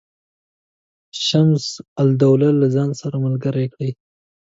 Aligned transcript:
شمس 1.25 1.65
الدوله 2.01 2.47
له 2.59 2.67
ځان 2.75 2.89
سره 3.01 3.15
ملګري 3.25 3.67
کړي. 3.73 3.91